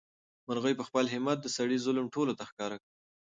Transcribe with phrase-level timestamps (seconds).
[0.47, 2.89] مرغۍ په خپل همت د سړي ظلم ټولو ته ښکاره کړ.